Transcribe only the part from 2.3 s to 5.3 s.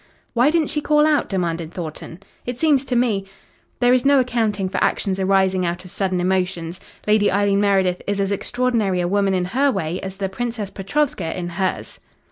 "It seems to me" "There is no accounting for actions